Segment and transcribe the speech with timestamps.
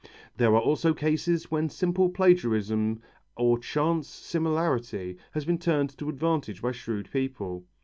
[0.37, 3.03] There are also cases when simple plagiarism
[3.37, 7.65] or chance similarity has been turned to advantage by shrewd people.